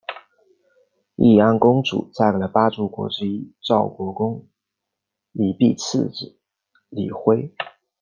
[1.15, 4.47] 义安公主嫁给了八柱国之一赵国公
[5.31, 6.39] 李弼次子
[6.89, 7.53] 李晖。